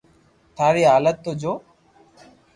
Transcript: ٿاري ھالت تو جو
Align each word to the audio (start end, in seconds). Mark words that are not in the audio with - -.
ٿاري 0.57 0.83
ھالت 0.89 1.15
تو 1.25 1.31
جو 1.41 1.53